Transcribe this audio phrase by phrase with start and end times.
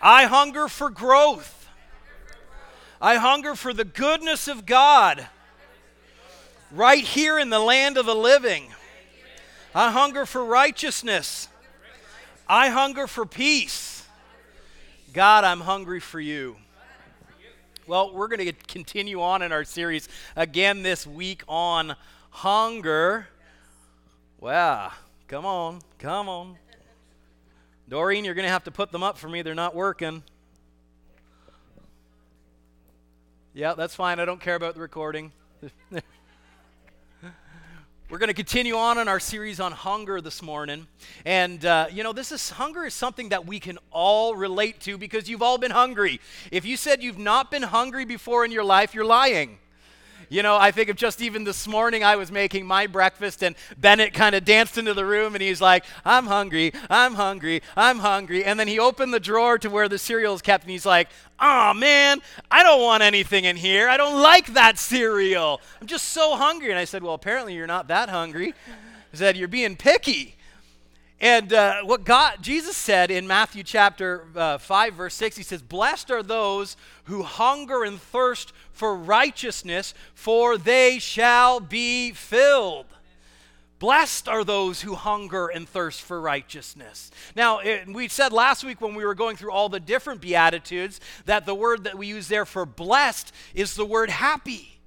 [0.00, 1.68] I hunger for growth.
[3.00, 5.26] I hunger for the goodness of God
[6.72, 8.68] right here in the land of the living.
[9.74, 11.48] I hunger for righteousness.
[12.48, 14.06] I hunger for peace.
[15.12, 16.56] God, I'm hungry for you.
[17.86, 21.94] Well, we're going to continue on in our series again this week on
[22.30, 23.28] hunger.
[24.40, 24.92] Wow,
[25.28, 26.56] come on, come on.
[27.88, 29.42] Doreen, you're going to have to put them up for me.
[29.42, 30.24] They're not working.
[33.54, 34.18] Yeah, that's fine.
[34.18, 35.30] I don't care about the recording.
[38.08, 40.88] We're going to continue on in our series on hunger this morning.
[41.24, 44.98] And, uh, you know, this is hunger is something that we can all relate to
[44.98, 46.20] because you've all been hungry.
[46.50, 49.58] If you said you've not been hungry before in your life, you're lying.
[50.28, 53.54] You know, I think of just even this morning, I was making my breakfast, and
[53.78, 58.00] Bennett kind of danced into the room and he's like, I'm hungry, I'm hungry, I'm
[58.00, 58.44] hungry.
[58.44, 61.08] And then he opened the drawer to where the cereal is kept, and he's like,
[61.38, 63.88] Oh man, I don't want anything in here.
[63.88, 65.60] I don't like that cereal.
[65.80, 66.70] I'm just so hungry.
[66.70, 68.54] And I said, Well, apparently you're not that hungry.
[69.10, 70.35] He said, You're being picky.
[71.20, 75.62] And uh, what God, Jesus said in Matthew chapter uh, 5, verse 6, he says,
[75.62, 82.86] Blessed are those who hunger and thirst for righteousness, for they shall be filled.
[83.78, 87.10] Blessed are those who hunger and thirst for righteousness.
[87.34, 91.00] Now, it, we said last week when we were going through all the different Beatitudes
[91.26, 94.80] that the word that we use there for blessed is the word happy.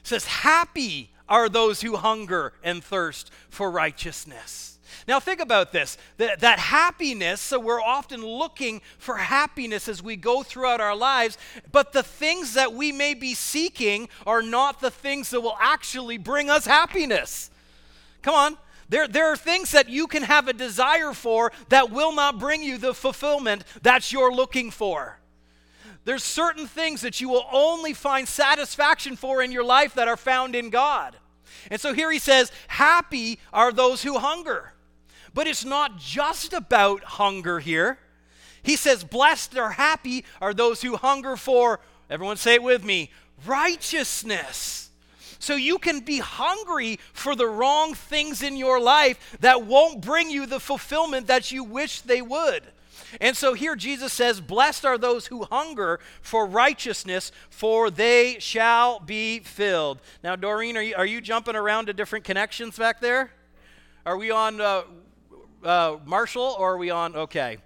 [0.00, 4.75] It says, Happy are those who hunger and thirst for righteousness.
[5.08, 10.16] Now, think about this that, that happiness, so we're often looking for happiness as we
[10.16, 11.38] go throughout our lives,
[11.70, 16.18] but the things that we may be seeking are not the things that will actually
[16.18, 17.50] bring us happiness.
[18.22, 18.58] Come on.
[18.88, 22.62] There, there are things that you can have a desire for that will not bring
[22.62, 25.18] you the fulfillment that you're looking for.
[26.04, 30.16] There's certain things that you will only find satisfaction for in your life that are
[30.16, 31.16] found in God.
[31.68, 34.72] And so here he says, Happy are those who hunger.
[35.36, 37.98] But it's not just about hunger here.
[38.62, 43.10] He says, Blessed or happy are those who hunger for, everyone say it with me,
[43.44, 44.88] righteousness.
[45.38, 50.30] So you can be hungry for the wrong things in your life that won't bring
[50.30, 52.62] you the fulfillment that you wish they would.
[53.20, 59.00] And so here Jesus says, Blessed are those who hunger for righteousness, for they shall
[59.00, 60.00] be filled.
[60.24, 63.32] Now, Doreen, are you, are you jumping around to different connections back there?
[64.06, 64.84] Are we on uh,
[65.64, 67.14] uh, Marshall, or are we on?
[67.16, 67.58] Okay.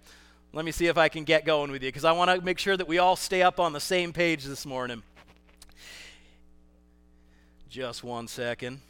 [0.52, 2.58] Let me see if I can get going with you because I want to make
[2.58, 5.02] sure that we all stay up on the same page this morning.
[7.68, 8.80] Just one second.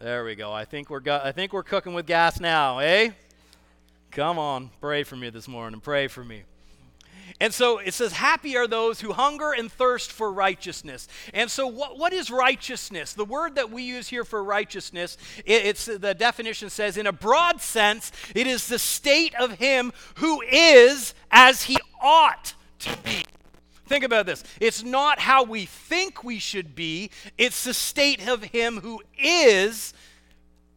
[0.00, 0.52] There we go.
[0.52, 3.10] I think we're I think we're cooking with gas now, eh?
[4.10, 5.80] Come on, pray for me this morning.
[5.80, 6.42] Pray for me.
[7.40, 11.08] And so it says, Happy are those who hunger and thirst for righteousness.
[11.32, 13.12] And so, what, what is righteousness?
[13.12, 17.12] The word that we use here for righteousness, it, it's the definition says, in a
[17.12, 23.24] broad sense, it is the state of him who is as he ought to be.
[23.86, 24.44] Think about this.
[24.60, 29.92] It's not how we think we should be, it's the state of him who is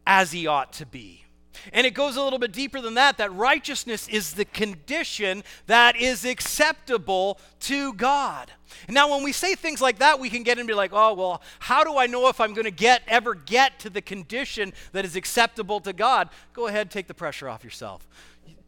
[0.06, 1.24] as he ought to be.
[1.72, 5.96] And it goes a little bit deeper than that that righteousness is the condition that
[5.96, 8.50] is acceptable to God.
[8.88, 11.84] Now, when we say things like that, we can get into like, oh, well, how
[11.84, 15.16] do I know if I'm going to get ever get to the condition that is
[15.16, 16.28] acceptable to God?
[16.52, 18.06] Go ahead, take the pressure off yourself.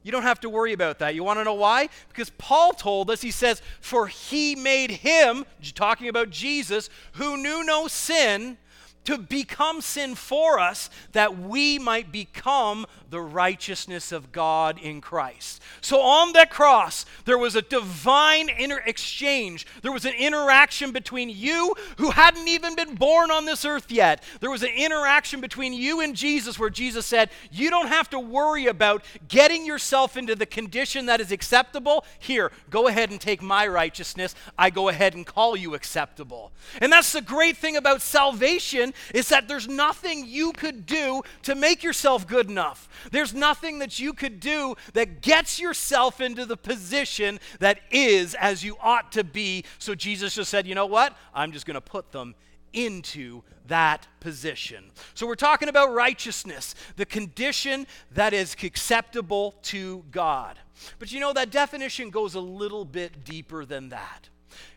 [0.03, 1.15] You don't have to worry about that.
[1.15, 1.89] You want to know why?
[2.09, 5.45] Because Paul told us, he says, For he made him,
[5.75, 8.57] talking about Jesus, who knew no sin,
[9.05, 15.61] to become sin for us that we might become the righteousness of God in Christ.
[15.81, 19.67] So on that cross, there was a divine inter- exchange.
[19.83, 24.23] There was an interaction between you who hadn't even been born on this earth yet.
[24.41, 28.21] There was an interaction between you and Jesus where Jesus said, You don't have to
[28.21, 32.05] worry about getting yourself into the condition that is acceptable.
[32.19, 34.35] Here, go ahead and take my righteousness.
[34.59, 36.53] I go ahead and call you acceptable.
[36.81, 41.55] And that's the great thing about salvation is that there's nothing you could do to
[41.55, 42.89] make yourself good enough.
[43.11, 48.65] There's nothing that you could do that gets yourself into the position that is as
[48.65, 49.65] you ought to be.
[49.79, 51.17] So Jesus just said, you know what?
[51.35, 52.35] I'm just going to put them
[52.73, 54.91] into that position.
[55.15, 60.59] So we're talking about righteousness, the condition that is acceptable to God.
[60.99, 64.29] But you know, that definition goes a little bit deeper than that.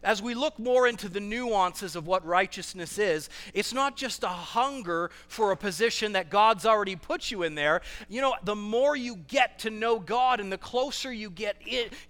[0.04, 4.28] As we look more into the nuances of what righteousness is, it's not just a
[4.28, 7.82] hunger for a position that God's already put you in there.
[8.10, 11.62] You know, the more you get to know God and the closer you get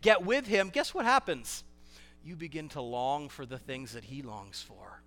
[0.02, 1.64] get with him, guess what happens?
[2.24, 5.03] You begin to long for the things that he longs for.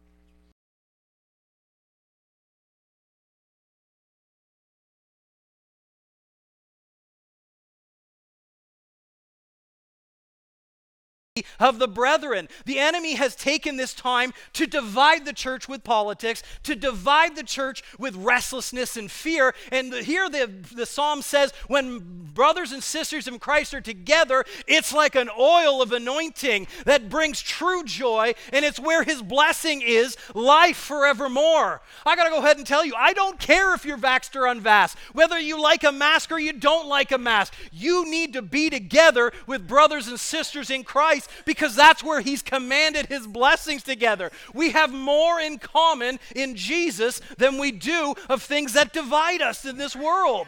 [11.58, 12.48] Of the brethren.
[12.64, 17.42] The enemy has taken this time to divide the church with politics, to divide the
[17.42, 19.54] church with restlessness and fear.
[19.72, 24.92] And here the, the psalm says, when brothers and sisters in Christ are together, it's
[24.92, 30.16] like an oil of anointing that brings true joy, and it's where his blessing is
[30.34, 31.80] life forevermore.
[32.04, 34.42] I got to go ahead and tell you, I don't care if you're vaxxed or
[34.42, 37.54] unvaxxed, whether you like a mask or you don't like a mask.
[37.72, 42.42] You need to be together with brothers and sisters in Christ because that's where He's
[42.42, 44.30] commanded His blessings together.
[44.54, 49.64] We have more in common in Jesus than we do of things that divide us
[49.64, 50.46] in this world.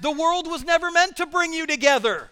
[0.00, 2.30] The world was never meant to bring you together.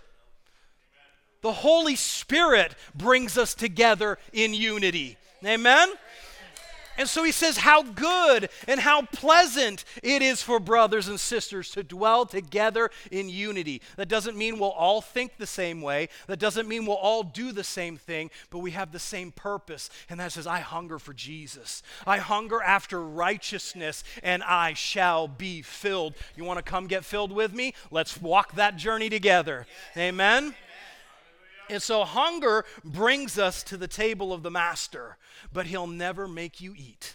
[1.43, 5.17] The Holy Spirit brings us together in unity.
[5.45, 5.89] Amen?
[7.01, 11.71] And so he says, How good and how pleasant it is for brothers and sisters
[11.71, 13.81] to dwell together in unity.
[13.97, 16.11] That doesn't mean we'll all think the same way.
[16.27, 19.89] That doesn't mean we'll all do the same thing, but we have the same purpose.
[20.11, 21.83] And that says, I hunger for Jesus.
[22.07, 26.13] I hunger after righteousness, and I shall be filled.
[26.37, 27.73] You want to come get filled with me?
[27.91, 29.67] Let's walk that journey together.
[29.97, 30.55] Amen.
[31.71, 35.17] And so hunger brings us to the table of the master,
[35.53, 37.15] but he'll never make you eat.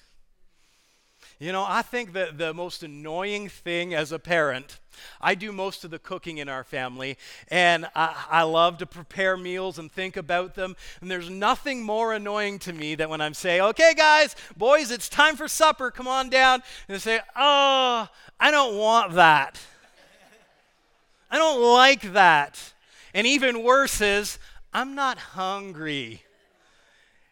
[1.40, 4.80] You know, I think that the most annoying thing as a parent,
[5.19, 7.18] I do most of the cooking in our family,
[7.50, 10.78] and I, I, love to prepare meals and think about them.
[11.02, 15.10] And there's nothing more annoying to me than when I'm saying, okay, guys, boys, it's
[15.10, 16.63] time for supper, come on down.
[16.88, 18.07] And they say, oh,
[18.40, 19.60] I don't want that.
[21.30, 22.72] I don't like that.
[23.15, 24.38] And even worse is,
[24.73, 26.21] I'm not hungry.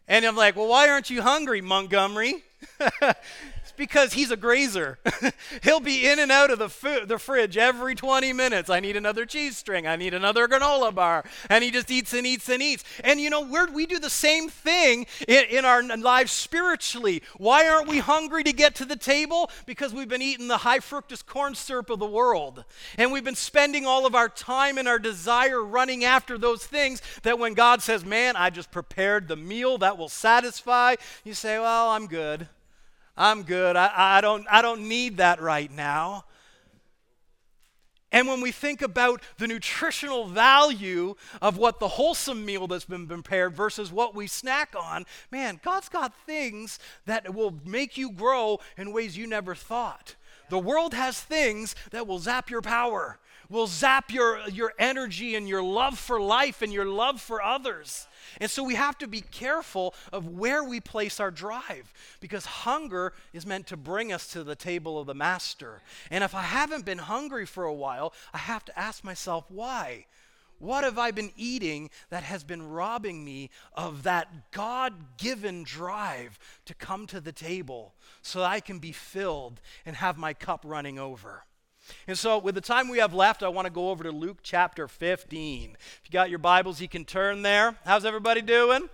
[0.07, 2.45] And I'm like, well, why aren't you hungry, Montgomery?
[3.75, 4.99] because he's a grazer.
[5.63, 8.69] He'll be in and out of the, the fridge every 20 minutes.
[8.69, 9.87] I need another cheese string.
[9.87, 11.23] I need another granola bar.
[11.49, 12.83] And he just eats and eats and eats.
[13.03, 17.21] And you know, we we do the same thing in, in our lives spiritually.
[17.37, 19.49] Why aren't we hungry to get to the table?
[19.65, 22.63] Because we've been eating the high fructose corn syrup of the world.
[22.97, 27.01] And we've been spending all of our time and our desire running after those things
[27.23, 31.59] that when God says, Man, I just prepared the meal that will satisfy, you say,
[31.59, 32.47] Well, I'm good.
[33.15, 33.75] I'm good.
[33.75, 36.25] I, I, don't, I don't need that right now.
[38.13, 43.07] And when we think about the nutritional value of what the wholesome meal that's been
[43.07, 46.77] prepared versus what we snack on, man, God's got things
[47.07, 50.15] that will make you grow in ways you never thought.
[50.51, 53.17] The world has things that will zap your power,
[53.53, 58.07] will zap your, your energy and your love for life and your love for others.
[58.41, 63.13] And so we have to be careful of where we place our drive because hunger
[63.31, 65.83] is meant to bring us to the table of the master.
[66.09, 70.07] And if I haven't been hungry for a while, I have to ask myself, why?
[70.57, 76.39] What have I been eating that has been robbing me of that God given drive
[76.65, 80.61] to come to the table so that I can be filled and have my cup
[80.65, 81.43] running over?
[82.07, 84.39] And so, with the time we have left, I want to go over to Luke
[84.43, 85.71] chapter 15.
[85.71, 87.75] If you got your Bibles, you can turn there.
[87.85, 88.89] How's everybody doing?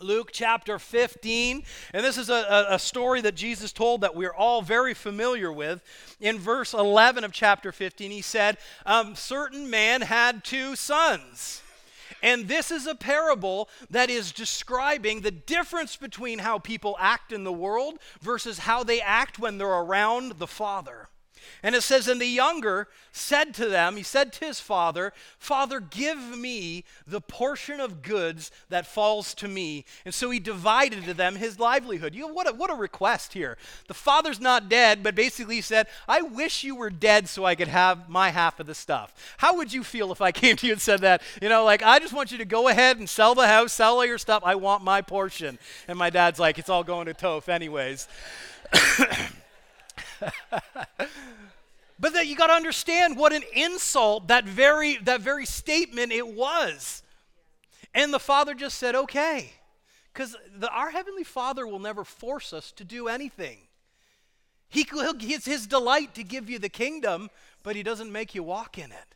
[0.00, 1.62] Luke chapter 15.
[1.92, 5.80] And this is a, a, story that Jesus told that we're all very familiar with.
[6.20, 11.62] In verse 11 of chapter 15, he said, um, Certain man had two sons.
[12.22, 17.44] And this is a parable that is describing the difference between how people act in
[17.44, 21.08] the world versus how they act when they're around the Father.
[21.62, 25.80] And it says, And the younger said to them, He said to his father, Father,
[25.80, 29.84] give me the portion of goods that falls to me.
[30.04, 32.14] And so he divided to them his livelihood.
[32.14, 33.56] You know, what a, what a request here.
[33.88, 37.54] The father's not dead, but basically he said, I wish you were dead so I
[37.54, 39.12] could have my half of the stuff.
[39.38, 41.22] How would you feel if I came to you and said that?
[41.40, 43.96] You know, like, I just want you to go ahead and sell the house, sell
[43.96, 44.42] all your stuff.
[44.44, 45.58] I want my portion.
[45.88, 48.08] And my dad's like, It's all going to Toph, anyways.
[51.98, 56.26] But that you got to understand what an insult that very that very statement it
[56.26, 57.02] was.
[57.94, 59.52] And the father just said, "Okay."
[60.12, 60.36] Cuz
[60.70, 63.68] our heavenly Father will never force us to do anything.
[64.68, 67.30] He, it's his delight to give you the kingdom,
[67.62, 69.14] but he doesn't make you walk in it.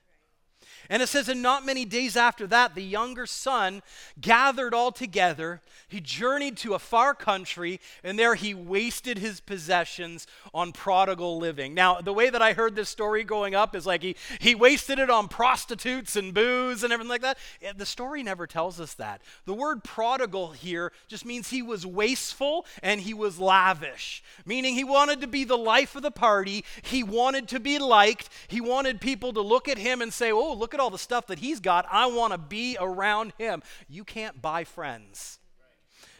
[0.91, 3.83] And it says, and not many days after that, the younger son
[4.21, 5.61] gathered all together.
[5.87, 11.75] He journeyed to a far country, and there he wasted his possessions on prodigal living.
[11.75, 14.99] Now, the way that I heard this story growing up is like he, he wasted
[14.99, 17.39] it on prostitutes and booze and everything like that.
[17.77, 19.21] The story never tells us that.
[19.45, 24.85] The word prodigal here just means he was wasteful and he was lavish, meaning he
[24.85, 26.65] wanted to be the life of the party.
[26.81, 28.31] He wanted to be liked.
[28.49, 31.27] He wanted people to look at him and say, oh, look at all the stuff
[31.29, 31.87] that he's got.
[31.91, 33.63] I want to be around him.
[33.89, 35.39] You can't buy friends,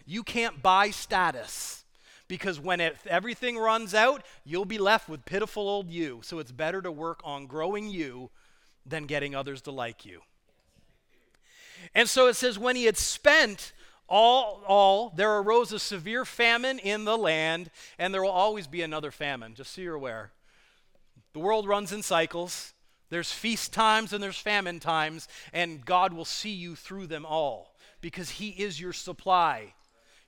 [0.07, 1.85] you can't buy status.
[2.29, 6.21] Because when it, everything runs out, you'll be left with pitiful old you.
[6.23, 8.29] So it's better to work on growing you
[8.85, 10.21] than getting others to like you.
[11.95, 13.73] And so it says, when he had spent
[14.11, 18.83] all, all, there arose a severe famine in the land, and there will always be
[18.83, 20.33] another famine, just so you're aware.
[21.33, 22.75] The world runs in cycles.
[23.11, 27.75] There's feast times and there's famine times, and God will see you through them all
[28.01, 29.75] because He is your supply.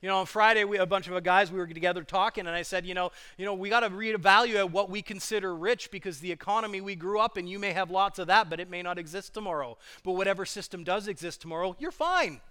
[0.01, 2.63] You know, on Friday, we a bunch of guys we were together talking, and I
[2.63, 6.31] said, you know, you know, we got to reevaluate what we consider rich because the
[6.31, 8.97] economy we grew up in, you may have lots of that, but it may not
[8.97, 9.77] exist tomorrow.
[10.03, 12.41] But whatever system does exist tomorrow, you're fine.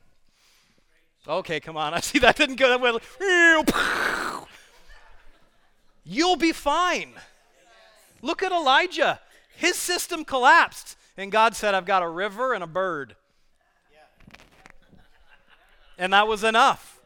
[1.26, 1.92] Okay, come on.
[1.94, 3.00] I see that didn't go that well.
[6.04, 7.14] You'll be fine.
[8.22, 9.20] Look at Elijah.
[9.60, 10.96] His system collapsed.
[11.18, 13.14] And God said, I've got a river and a bird.
[15.98, 16.98] And that was enough.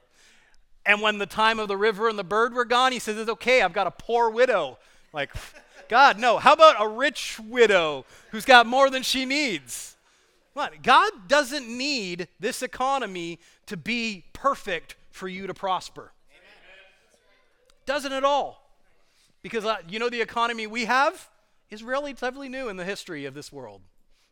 [0.87, 3.29] And when the time of the river and the bird were gone, he says, It's
[3.29, 4.79] okay, I've got a poor widow.
[5.13, 5.31] Like,
[5.89, 6.39] God, no.
[6.39, 9.97] How about a rich widow who's got more than she needs?
[10.81, 16.13] God doesn't need this economy to be perfect for you to prosper.
[17.85, 18.71] Doesn't at all.
[19.43, 21.29] Because uh, you know the economy we have?
[21.71, 23.80] Is relatively new in the history of this world.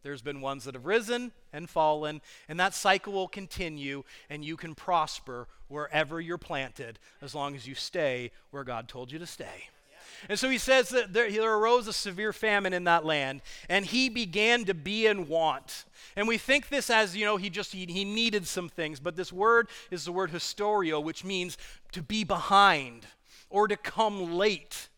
[0.03, 4.57] There's been ones that have risen and fallen, and that cycle will continue, and you
[4.57, 9.27] can prosper wherever you're planted as long as you stay where God told you to
[9.27, 9.69] stay.
[10.29, 14.09] And so he says that there, arose a severe famine in that land, and he
[14.09, 15.85] began to be in want.
[16.17, 19.17] And we think this as, you know, he just he, he needed some things, but
[19.17, 21.57] this word is the word hustereo, which means
[21.93, 23.07] to be behind
[23.51, 24.89] or to come late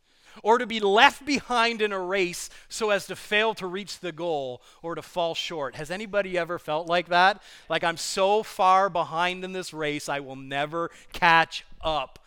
[0.43, 4.13] or to be left behind in a race so as to fail to reach the
[4.13, 5.77] goal or to fall short.
[5.77, 7.43] Has anybody ever felt like that?
[7.69, 12.19] Like, I'm so far behind in this race, I will never catch up.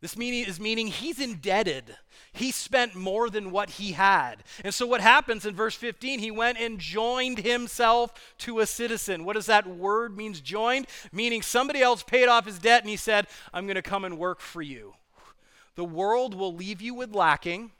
[0.00, 1.96] This meaning is meaning he's indebted.
[2.32, 4.44] He spent more than what he had.
[4.62, 9.24] And so what happens in verse 15, he went and joined himself to a citizen.
[9.24, 10.86] What does that word means joined?
[11.12, 14.18] Meaning somebody else paid off his debt and he said, "I'm going to come and
[14.18, 14.94] work for you."
[15.76, 17.70] The world will leave you with lacking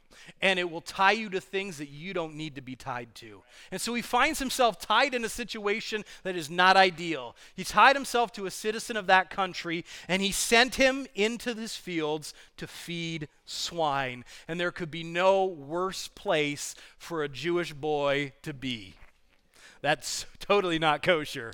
[0.40, 3.42] and it will tie you to things that you don't need to be tied to.
[3.70, 7.36] And so he finds himself tied in a situation that is not ideal.
[7.54, 11.76] He tied himself to a citizen of that country, and he sent him into his
[11.76, 14.24] fields to feed swine.
[14.48, 18.94] And there could be no worse place for a Jewish boy to be.
[19.80, 21.52] That's totally not kosher.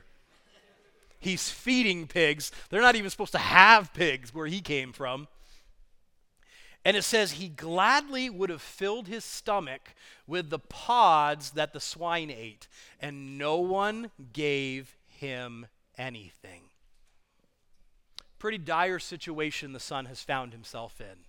[1.18, 2.50] He's feeding pigs.
[2.68, 5.28] They're not even supposed to have pigs where he came from.
[6.84, 9.94] And it says he gladly would have filled his stomach
[10.26, 12.66] with the pods that the swine ate,
[13.00, 16.62] and no one gave him anything.
[18.38, 21.24] Pretty dire situation the son has found himself in.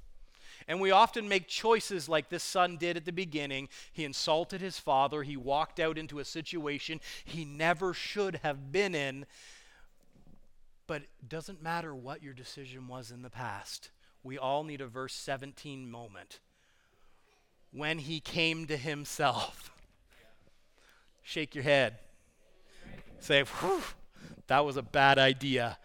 [0.68, 3.70] And we often make choices like this son did at the beginning.
[3.92, 8.96] He insulted his father, he walked out into a situation he never should have been
[8.96, 9.28] in.
[10.88, 13.92] But it doesn't matter what your decision was in the past
[14.24, 16.40] we all need a verse 17 moment.
[17.72, 19.72] When he came to himself.
[21.24, 21.98] Shake your head.
[23.20, 23.44] Say,
[24.48, 25.78] that was a bad idea.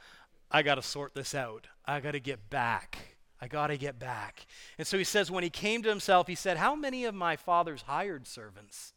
[0.51, 1.67] I got to sort this out.
[1.87, 2.99] I got to get back.
[3.41, 4.47] I got to get back.
[4.79, 7.37] And so he says, when he came to himself, he said, How many of my
[7.37, 8.93] father's hired servants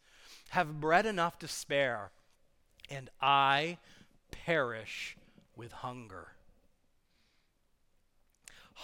[0.50, 2.12] have bread enough to spare,
[2.89, 3.77] and I
[4.31, 5.15] perish
[5.55, 6.29] with hunger?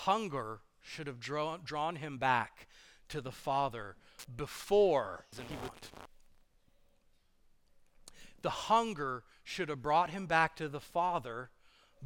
[0.02, 2.68] Hunger should have drawn, drawn him back
[3.10, 3.96] to the Father
[4.36, 6.06] before he would.
[8.42, 11.50] The hunger should have brought him back to the Father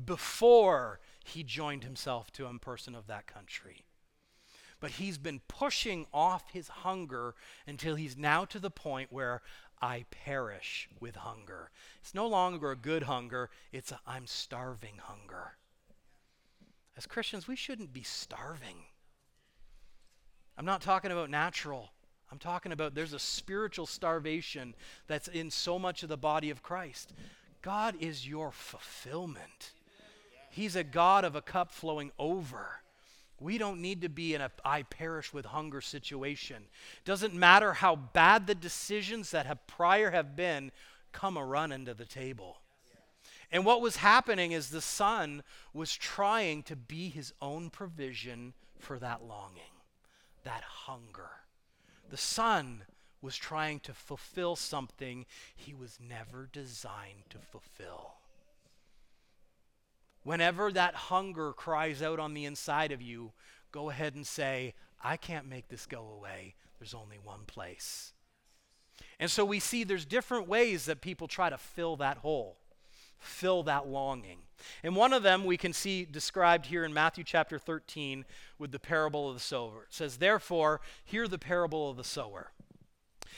[0.05, 3.83] before he joined himself to a person of that country.
[4.79, 7.35] But he's been pushing off his hunger
[7.67, 9.41] until he's now to the point where
[9.81, 11.71] I perish with hunger.
[11.99, 15.57] It's no longer a good hunger, it's a I'm starving hunger.
[16.97, 18.85] As Christians, we shouldn't be starving.
[20.57, 21.91] I'm not talking about natural,
[22.31, 24.73] I'm talking about there's a spiritual starvation
[25.07, 27.13] that's in so much of the body of Christ.
[27.61, 29.73] God is your fulfillment.
[30.49, 32.81] He's a God of a cup flowing over.
[33.39, 36.63] We don't need to be in a I perish with hunger situation.
[37.05, 40.71] Doesn't matter how bad the decisions that have prior have been,
[41.11, 42.59] come a run into the table.
[43.51, 45.43] And what was happening is the son
[45.73, 49.81] was trying to be his own provision for that longing,
[50.43, 51.29] that hunger.
[52.09, 52.83] The son
[53.21, 58.15] was trying to fulfill something he was never designed to fulfill.
[60.23, 63.31] Whenever that hunger cries out on the inside of you,
[63.71, 66.55] go ahead and say, I can't make this go away.
[66.79, 68.13] There's only one place.
[69.19, 72.57] And so we see there's different ways that people try to fill that hole,
[73.21, 74.39] fill that longing.
[74.83, 78.25] And one of them we can see described here in Matthew chapter 13
[78.59, 79.83] with the parable of the sower.
[79.83, 82.51] It says, Therefore, hear the parable of the sower.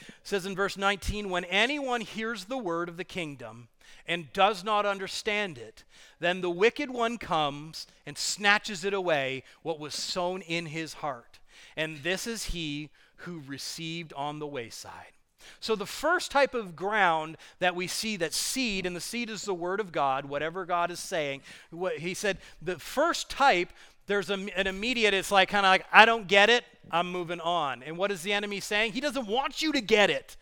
[0.01, 3.67] It says in verse 19, When anyone hears the word of the kingdom
[4.07, 5.83] and does not understand it,
[6.19, 11.39] then the wicked one comes and snatches it away, what was sown in his heart.
[11.77, 15.13] And this is he who received on the wayside.
[15.59, 19.43] So, the first type of ground that we see that seed, and the seed is
[19.43, 21.41] the word of God, whatever God is saying.
[21.71, 23.69] What, he said the first type,
[24.07, 27.39] there's a, an immediate, it's like kind of like, I don't get it, I'm moving
[27.39, 27.83] on.
[27.83, 28.93] And what is the enemy saying?
[28.93, 30.37] He doesn't want you to get it.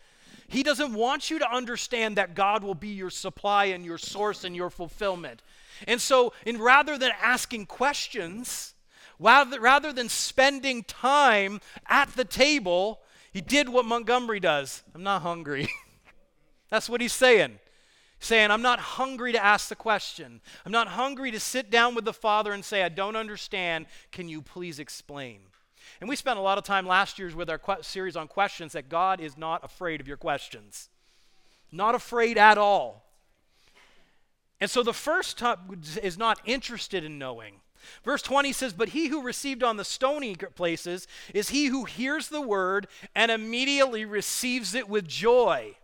[0.48, 4.44] He doesn't want you to understand that God will be your supply and your source
[4.44, 5.42] and your fulfillment.
[5.86, 8.74] And so, in rather than asking questions,
[9.18, 13.00] rather, rather than spending time at the table,
[13.32, 14.82] he did what Montgomery does.
[14.94, 15.68] I'm not hungry.
[16.70, 17.58] That's what he's saying.
[18.18, 20.40] Saying, I'm not hungry to ask the question.
[20.64, 23.86] I'm not hungry to sit down with the Father and say, I don't understand.
[24.12, 25.40] Can you please explain?
[26.00, 28.72] And we spent a lot of time last year with our que- series on questions
[28.74, 30.88] that God is not afraid of your questions.
[31.72, 33.06] Not afraid at all.
[34.60, 35.42] And so the first
[36.00, 37.61] is not interested in knowing.
[38.04, 42.28] Verse 20 says, But he who received on the stony places is he who hears
[42.28, 45.76] the word and immediately receives it with joy.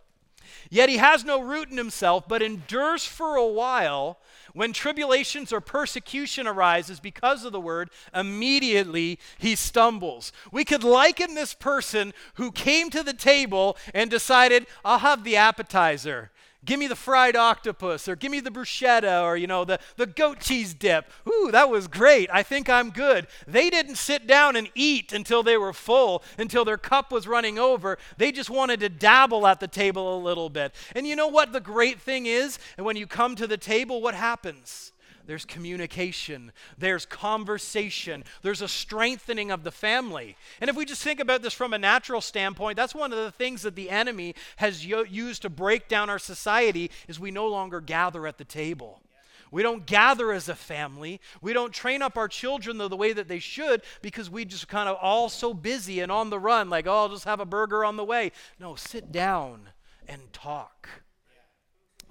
[0.69, 4.19] Yet he has no root in himself, but endures for a while.
[4.53, 10.31] When tribulations or persecution arises because of the word, immediately he stumbles.
[10.51, 15.37] We could liken this person who came to the table and decided, I'll have the
[15.37, 16.31] appetizer.
[16.65, 20.05] Give me the fried octopus, or give me the bruschetta, or you know, the, the
[20.05, 21.09] goat cheese dip.
[21.27, 22.29] Ooh, that was great.
[22.33, 23.27] I think I'm good.
[23.47, 27.57] They didn't sit down and eat until they were full, until their cup was running
[27.57, 27.97] over.
[28.17, 30.75] They just wanted to dabble at the table a little bit.
[30.93, 32.59] And you know what the great thing is?
[32.75, 34.91] And when you come to the table, what happens?
[35.29, 40.35] There's communication, there's conversation, there's a strengthening of the family.
[40.59, 43.29] And if we just think about this from a natural standpoint, that's one of the
[43.29, 47.79] things that the enemy has used to break down our society is we no longer
[47.79, 49.03] gather at the table.
[49.51, 51.21] We don't gather as a family.
[51.43, 54.67] We don't train up our children the, the way that they should because we just
[54.67, 57.45] kind of all so busy and on the run, like, oh, I'll just have a
[57.45, 58.31] burger on the way.
[58.59, 59.69] No, sit down
[60.07, 60.89] and talk.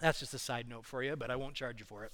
[0.00, 2.12] That's just a side note for you, but I won't charge you for it.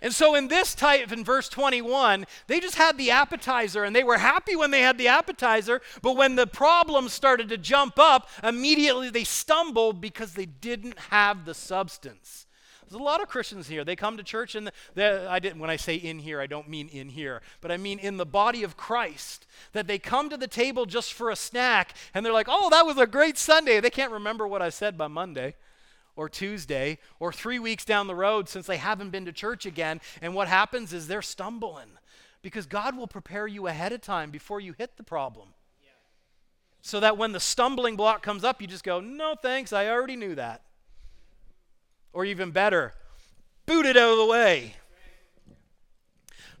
[0.00, 4.04] And so in this type, in verse 21, they just had the appetizer and they
[4.04, 8.28] were happy when they had the appetizer, but when the problems started to jump up,
[8.42, 12.46] immediately they stumbled because they didn't have the substance.
[12.88, 13.84] There's a lot of Christians here.
[13.84, 16.88] They come to church and I didn't when I say in here, I don't mean
[16.88, 19.46] in here, but I mean in the body of Christ.
[19.72, 22.86] That they come to the table just for a snack and they're like, "Oh, that
[22.86, 25.54] was a great Sunday." They can't remember what I said by Monday
[26.18, 30.00] or Tuesday or three weeks down the road since they haven't been to church again.
[30.20, 31.90] And what happens is they're stumbling
[32.42, 35.50] because God will prepare you ahead of time before you hit the problem.
[36.82, 40.16] So that when the stumbling block comes up, you just go, no thanks, I already
[40.16, 40.62] knew that.
[42.12, 42.94] Or even better,
[43.64, 44.74] boot it out of the way.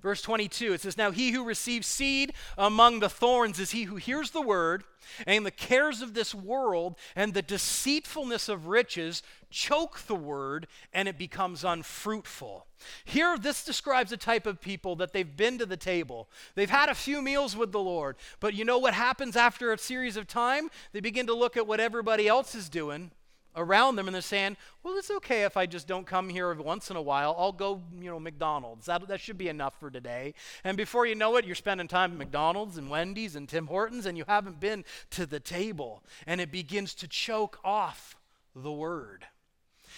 [0.00, 3.96] Verse 22, it says, Now he who receives seed among the thorns is he who
[3.96, 4.84] hears the word,
[5.26, 11.08] and the cares of this world and the deceitfulness of riches choke the word, and
[11.08, 12.66] it becomes unfruitful.
[13.04, 16.28] Here, this describes a type of people that they've been to the table.
[16.54, 19.78] They've had a few meals with the Lord, but you know what happens after a
[19.78, 20.70] series of time?
[20.92, 23.10] They begin to look at what everybody else is doing
[23.58, 26.90] around them and they're saying, well, it's okay if I just don't come here once
[26.90, 27.34] in a while.
[27.36, 28.86] I'll go, you know, McDonald's.
[28.86, 30.34] That, that should be enough for today.
[30.64, 34.06] And before you know it, you're spending time at McDonald's and Wendy's and Tim Hortons
[34.06, 36.02] and you haven't been to the table.
[36.26, 38.16] And it begins to choke off
[38.54, 39.26] the word.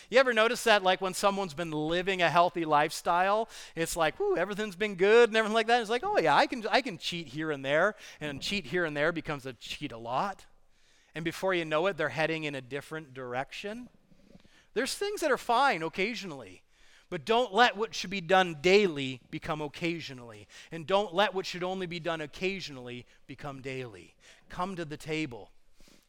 [0.08, 4.36] You ever notice that, like when someone's been living a healthy lifestyle, it's like, "Ooh,
[4.36, 6.98] everything's been good and everything like that." It's like, "Oh yeah, I can I can
[6.98, 10.46] cheat here and there, and cheat here and there becomes a cheat a lot."
[11.14, 13.88] And before you know it, they're heading in a different direction.
[14.74, 16.62] There's things that are fine occasionally,
[17.08, 20.46] but don't let what should be done daily become occasionally.
[20.70, 24.14] And don't let what should only be done occasionally become daily.
[24.48, 25.50] Come to the table,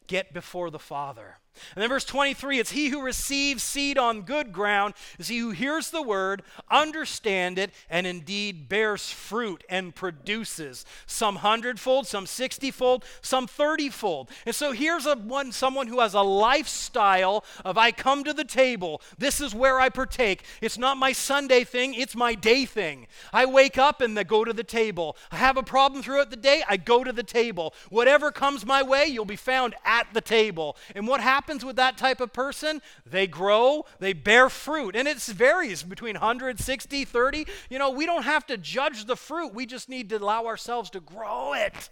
[0.06, 1.38] get before the Father.
[1.76, 5.52] And then verse 23 it's he who receives seed on good ground is he who
[5.52, 13.06] hears the word, understand it, and indeed bears fruit and produces some hundredfold, some sixtyfold,
[13.22, 14.30] some thirtyfold.
[14.46, 18.44] And so here's a one someone who has a lifestyle of I come to the
[18.44, 19.02] table.
[19.18, 20.44] This is where I partake.
[20.62, 23.08] It's not my Sunday thing, it's my day thing.
[23.34, 25.18] I wake up and go to the table.
[25.32, 27.74] I have a problem throughout the day, I go to the table.
[27.90, 30.78] Whatever comes my way, you'll be found at the table.
[30.96, 32.84] And what happens happens with that type of person?
[33.04, 34.95] They grow, they bear fruit.
[34.95, 37.47] And it varies between 160, 30.
[37.67, 40.91] You know, we don't have to judge the fruit, we just need to allow ourselves
[40.91, 41.89] to grow it.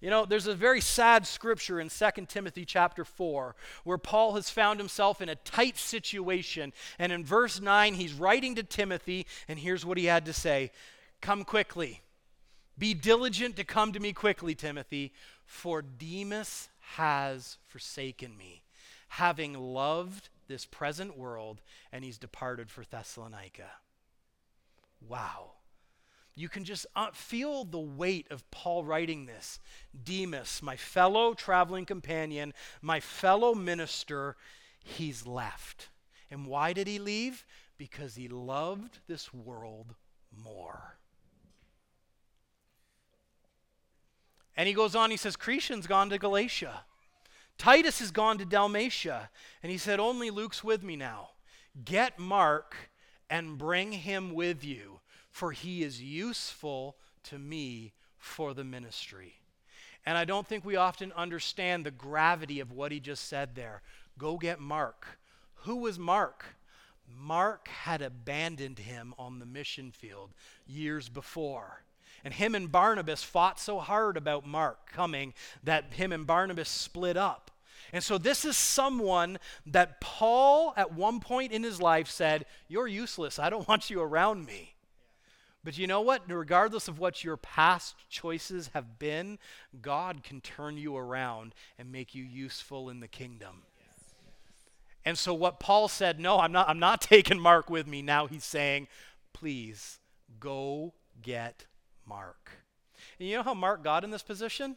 [0.00, 4.50] You know, there's a very sad scripture in 2 Timothy chapter 4 where Paul has
[4.50, 6.72] found himself in a tight situation.
[6.98, 10.72] And in verse 9, he's writing to Timothy, and here's what he had to say
[11.20, 12.00] Come quickly.
[12.78, 15.12] Be diligent to come to me quickly, Timothy,
[15.44, 18.62] for Demas has forsaken me,
[19.08, 21.60] having loved this present world,
[21.92, 23.70] and he's departed for Thessalonica.
[25.06, 25.52] Wow.
[26.34, 29.60] You can just uh, feel the weight of Paul writing this.
[30.04, 34.36] Demas, my fellow traveling companion, my fellow minister,
[34.82, 35.90] he's left.
[36.30, 37.44] And why did he leave?
[37.76, 39.94] Because he loved this world
[40.44, 40.96] more.
[44.60, 46.82] And he goes on, he says, Crescens gone to Galatia.
[47.56, 49.30] Titus has gone to Dalmatia.
[49.62, 51.30] And he said, Only Luke's with me now.
[51.82, 52.76] Get Mark
[53.30, 59.40] and bring him with you, for he is useful to me for the ministry.
[60.04, 63.80] And I don't think we often understand the gravity of what he just said there.
[64.18, 65.18] Go get Mark.
[65.62, 66.44] Who was Mark?
[67.08, 70.34] Mark had abandoned him on the mission field
[70.66, 71.82] years before.
[72.24, 75.32] And him and Barnabas fought so hard about Mark coming
[75.64, 77.50] that him and Barnabas split up.
[77.92, 82.86] And so, this is someone that Paul, at one point in his life, said, You're
[82.86, 83.38] useless.
[83.38, 84.74] I don't want you around me.
[85.62, 86.22] But you know what?
[86.28, 89.38] Regardless of what your past choices have been,
[89.82, 93.62] God can turn you around and make you useful in the kingdom.
[95.04, 98.02] And so, what Paul said, No, I'm not, I'm not taking Mark with me.
[98.02, 98.88] Now he's saying,
[99.32, 99.98] Please
[100.38, 101.66] go get
[102.10, 102.50] Mark.
[103.18, 104.74] And you know how Mark got in this position?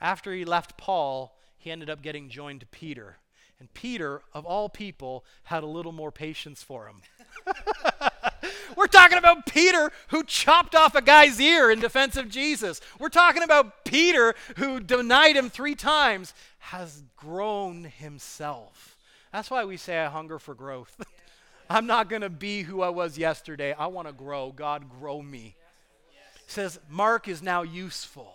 [0.00, 3.16] After he left Paul, he ended up getting joined to Peter.
[3.58, 7.00] And Peter, of all people, had a little more patience for him.
[8.76, 12.82] We're talking about Peter who chopped off a guy's ear in defense of Jesus.
[12.98, 18.98] We're talking about Peter who denied him three times, has grown himself.
[19.32, 21.00] That's why we say, I hunger for growth.
[21.70, 23.72] I'm not going to be who I was yesterday.
[23.72, 24.52] I want to grow.
[24.52, 25.56] God, grow me
[26.46, 28.34] says Mark is now useful.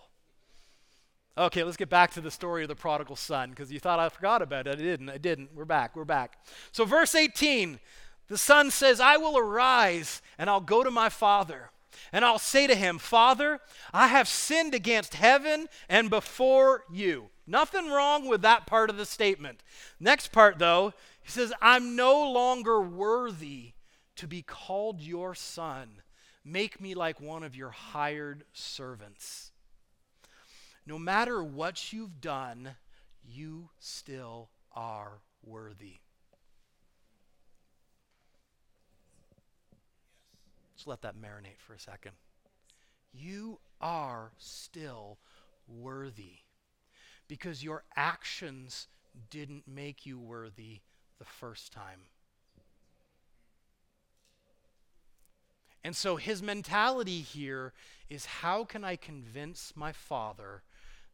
[1.37, 4.09] Okay, let's get back to the story of the prodigal son because you thought I
[4.09, 4.77] forgot about it.
[4.77, 5.09] I didn't.
[5.09, 5.49] I didn't.
[5.55, 5.95] We're back.
[5.95, 6.37] We're back.
[6.71, 7.79] So, verse 18
[8.31, 11.69] the son says, I will arise and I'll go to my father.
[12.13, 13.59] And I'll say to him, Father,
[13.93, 17.29] I have sinned against heaven and before you.
[17.45, 19.61] Nothing wrong with that part of the statement.
[19.99, 23.73] Next part, though, he says, I'm no longer worthy
[24.15, 26.01] to be called your son.
[26.43, 29.51] Make me like one of your hired servants.
[30.85, 32.75] No matter what you've done,
[33.23, 35.97] you still are worthy.
[40.75, 42.13] Just let that marinate for a second.
[43.13, 45.19] You are still
[45.67, 46.39] worthy
[47.27, 48.87] because your actions
[49.29, 50.79] didn't make you worthy
[51.19, 52.01] the first time.
[55.83, 57.73] And so his mentality here
[58.09, 60.61] is how can I convince my father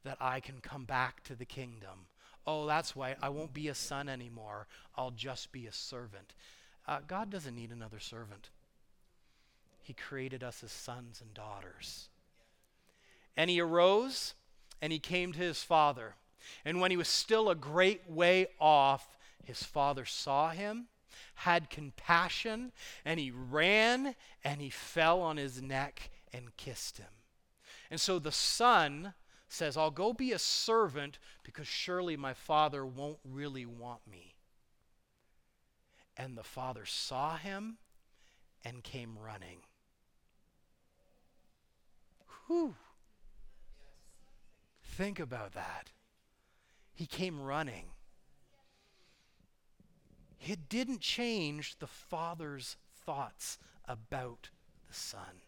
[0.04, 2.08] that I can come back to the kingdom?
[2.46, 4.68] Oh, that's why I won't be a son anymore.
[4.96, 6.34] I'll just be a servant.
[6.88, 8.50] Uh, God doesn't need another servant.
[9.84, 12.10] He created us as sons and daughters.
[13.36, 14.34] And he arose
[14.82, 16.16] and he came to his father.
[16.66, 20.88] And when he was still a great way off, his father saw him
[21.36, 22.72] had compassion,
[23.06, 27.08] and he ran and he fell on his neck and kissed him.
[27.90, 29.14] And so the son
[29.48, 34.36] says, I'll go be a servant because surely my father won't really want me.
[36.18, 37.78] And the father saw him
[38.66, 39.60] and came running.
[44.84, 45.92] Think about that.
[46.94, 47.86] He came running.
[50.46, 54.50] It didn't change the Father's thoughts about
[54.88, 55.42] the Son.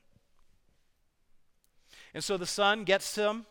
[2.13, 3.45] And so the Son gets to him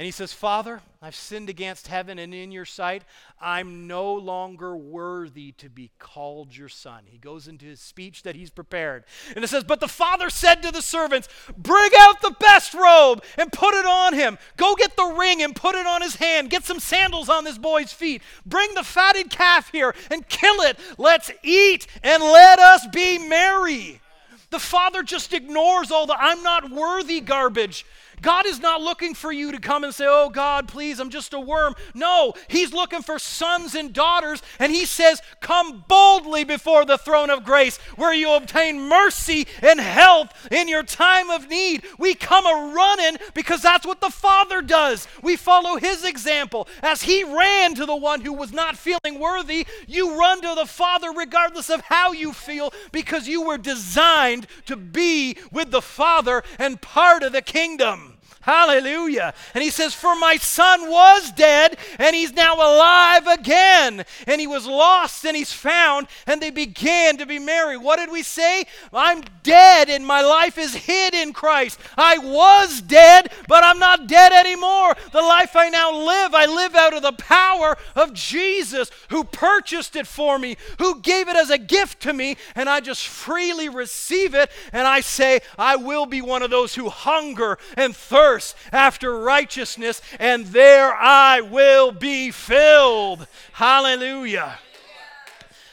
[0.00, 3.04] and he says, Father, I've sinned against heaven and in your sight.
[3.38, 7.02] I'm no longer worthy to be called your son.
[7.04, 9.04] He goes into his speech that he's prepared.
[9.36, 13.22] And it says, But the father said to the servants, Bring out the best robe
[13.36, 14.38] and put it on him.
[14.56, 16.48] Go get the ring and put it on his hand.
[16.48, 18.22] Get some sandals on this boy's feet.
[18.46, 20.78] Bring the fatted calf here and kill it.
[20.96, 24.00] Let's eat and let us be merry.
[24.48, 27.84] The father just ignores all the I'm not worthy garbage.
[28.22, 31.32] God is not looking for you to come and say, Oh, God, please, I'm just
[31.32, 31.74] a worm.
[31.94, 37.30] No, He's looking for sons and daughters, and He says, Come boldly before the throne
[37.30, 41.84] of grace where you obtain mercy and help in your time of need.
[41.98, 45.08] We come a running because that's what the Father does.
[45.22, 46.68] We follow His example.
[46.82, 50.66] As He ran to the one who was not feeling worthy, you run to the
[50.66, 56.42] Father regardless of how you feel because you were designed to be with the Father
[56.58, 58.09] and part of the kingdom.
[58.42, 59.34] Hallelujah.
[59.52, 64.02] And he says, For my son was dead, and he's now alive again.
[64.26, 67.76] And he was lost, and he's found, and they began to be merry.
[67.76, 68.64] What did we say?
[68.94, 71.78] I'm dead, and my life is hid in Christ.
[71.98, 74.96] I was dead, but I'm not dead anymore.
[75.12, 79.96] The life I now live, I live out of the power of Jesus, who purchased
[79.96, 83.68] it for me, who gave it as a gift to me, and I just freely
[83.68, 84.50] receive it.
[84.72, 89.18] And I say, I will be one of those who hunger and thirst thirst after
[89.18, 93.26] righteousness, and there I will be filled.
[93.52, 94.58] Hallelujah.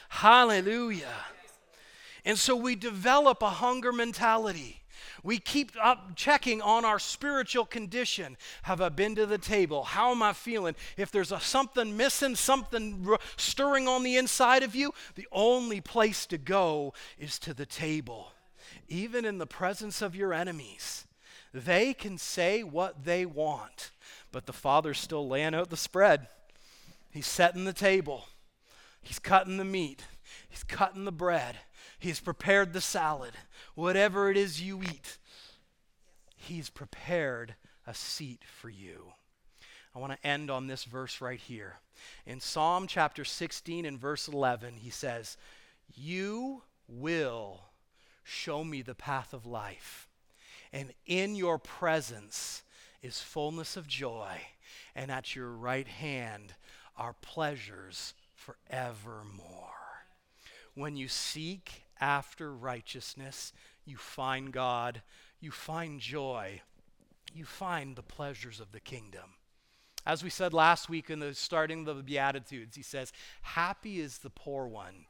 [0.10, 1.14] Hallelujah.
[2.26, 4.82] And so we develop a hunger mentality.
[5.24, 8.38] We keep up checking on our spiritual condition.
[8.64, 9.84] Have I been to the table?
[9.84, 10.76] How am I feeling?
[10.96, 15.82] If there's a, something missing, something r- stirring on the inside of you, the only
[15.82, 18.32] place to go is to the table,
[18.88, 21.07] even in the presence of your enemies.
[21.54, 23.92] They can say what they want,
[24.32, 26.28] but the Father's still laying out the spread.
[27.12, 28.26] He's setting the table,
[29.02, 30.04] He's cutting the meat,
[30.50, 31.58] He's cutting the bread,
[32.00, 33.34] He's prepared the salad.
[33.76, 35.18] Whatever it is you eat,
[36.36, 37.56] He's prepared
[37.86, 39.14] a seat for you.
[39.96, 41.78] I want to end on this verse right here.
[42.26, 45.38] In Psalm chapter 16 and verse 11, he says,
[45.96, 47.62] You will
[48.24, 50.07] show me the path of life
[50.74, 52.64] and in your presence
[53.02, 54.42] is fullness of joy,
[54.96, 56.54] and at your right hand
[56.98, 59.74] are pleasures forevermore.
[60.74, 63.54] When you seek after righteousness,
[63.86, 65.02] you find God,
[65.40, 66.62] you find joy,
[67.34, 69.36] you find the pleasures of the kingdom.
[70.06, 74.20] As we said last week in the starting of the Beatitudes, he says, Happy is
[74.20, 75.06] the poor one,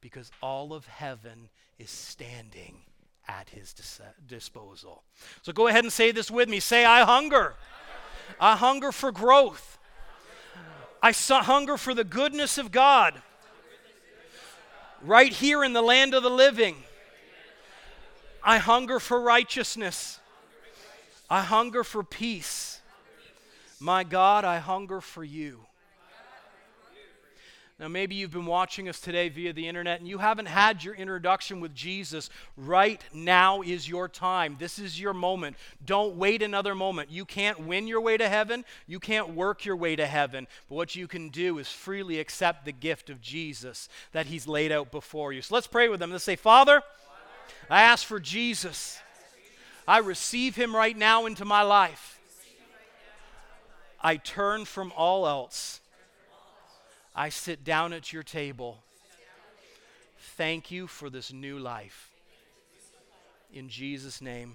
[0.00, 1.48] because all of heaven
[1.78, 2.82] is standing
[3.28, 5.02] at his dis- disposal.
[5.42, 6.60] So go ahead and say this with me.
[6.60, 7.54] Say, I hunger.
[8.40, 9.78] I hunger for growth.
[11.02, 13.20] I hunger for the goodness of God
[15.02, 16.76] right here in the land of the living.
[18.42, 20.20] I hunger for righteousness.
[21.28, 22.80] I hunger for peace.
[23.80, 25.66] My God, I hunger for you.
[27.82, 30.94] Now, maybe you've been watching us today via the internet and you haven't had your
[30.94, 32.30] introduction with Jesus.
[32.56, 34.54] Right now is your time.
[34.60, 35.56] This is your moment.
[35.84, 37.10] Don't wait another moment.
[37.10, 40.46] You can't win your way to heaven, you can't work your way to heaven.
[40.68, 44.70] But what you can do is freely accept the gift of Jesus that He's laid
[44.70, 45.42] out before you.
[45.42, 46.12] So let's pray with them.
[46.12, 46.82] Let's say, Father,
[47.68, 49.00] I ask for Jesus.
[49.88, 52.20] I receive Him right now into my life.
[54.00, 55.80] I turn from all else
[57.14, 58.82] I sit down at your table.
[60.36, 62.10] Thank you for this new life.
[63.52, 64.54] In Jesus' name,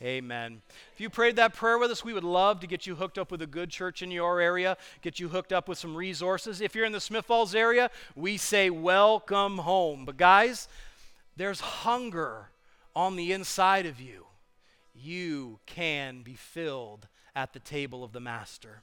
[0.00, 0.62] amen.
[0.94, 3.30] If you prayed that prayer with us, we would love to get you hooked up
[3.30, 6.62] with a good church in your area, get you hooked up with some resources.
[6.62, 10.06] If you're in the Smiths Falls area, we say welcome home.
[10.06, 10.66] But guys,
[11.36, 12.48] there's hunger
[12.96, 14.26] on the inside of you.
[14.94, 18.82] You can be filled at the table of the Master.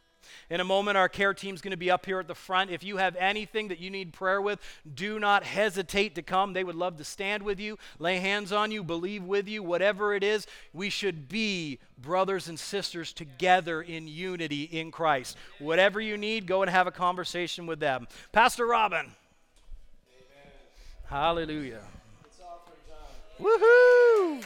[0.49, 2.71] In a moment, our care team is going to be up here at the front.
[2.71, 4.59] If you have anything that you need prayer with,
[4.95, 6.53] do not hesitate to come.
[6.53, 10.13] They would love to stand with you, lay hands on you, believe with you, whatever
[10.13, 10.47] it is.
[10.73, 15.37] We should be brothers and sisters together in unity in Christ.
[15.59, 18.07] Whatever you need, go and have a conversation with them.
[18.31, 19.05] Pastor Robin.
[19.05, 20.51] Amen.
[21.07, 21.81] Hallelujah.
[23.39, 24.43] Woohoo!